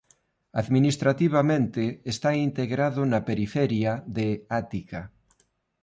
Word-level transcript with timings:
Administrativamente 0.61 1.83
está 2.13 2.29
integrado 2.47 2.99
na 3.11 3.19
Periferia 3.29 3.91
de 4.17 4.27
Ática. 4.61 5.01